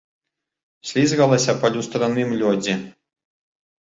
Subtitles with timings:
[0.91, 2.75] Слізгалася па люстраным лёдзе.